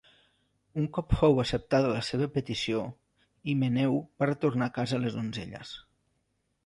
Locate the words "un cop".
0.83-1.11